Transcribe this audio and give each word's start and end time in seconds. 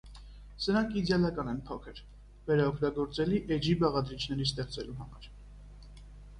Սրանք 0.61 0.95
իդեալական 1.01 1.51
են 1.51 1.59
փոքր, 1.67 2.01
վերաօգտագործելի 2.49 3.45
էջի 3.59 3.77
բաղադրիչներ 3.85 4.45
ստեղծելու 4.49 4.99
համար։ 5.07 5.33